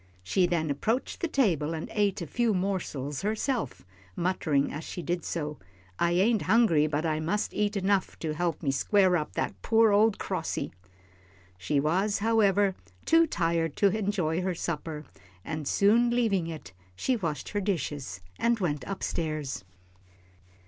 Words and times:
She 0.23 0.47
then 0.47 0.71
approached 0.71 1.19
the 1.21 1.27
table 1.27 1.75
and 1.75 1.87
ate 1.93 2.23
a 2.23 2.25
few 2.25 2.55
morsels 2.55 3.21
herself, 3.21 3.85
muttering 4.15 4.73
as 4.73 4.83
she 4.83 5.03
did 5.03 5.23
so, 5.23 5.59
"I 5.99 6.13
ain't 6.13 6.41
hungry, 6.41 6.87
but 6.87 7.05
I 7.05 7.19
mus' 7.19 7.49
eat 7.51 7.77
enough 7.77 8.17
to 8.17 8.33
help 8.33 8.63
me 8.63 8.71
square 8.71 9.15
up 9.15 9.33
to 9.33 9.35
that 9.35 9.61
poor 9.61 9.91
ole 9.91 10.11
crossy." 10.13 10.71
She 11.55 11.79
was, 11.79 12.17
however, 12.17 12.73
too 13.05 13.27
tired 13.27 13.75
to 13.75 13.95
enjoy 13.95 14.41
her 14.41 14.55
supper, 14.55 15.05
and 15.45 15.67
soon 15.67 16.09
leaving 16.09 16.47
it, 16.47 16.73
she 16.95 17.15
washed 17.15 17.49
her 17.49 17.61
dishes 17.61 18.21
and 18.39 18.57
went 18.59 18.83
up 18.87 19.03
stairs. 19.03 19.63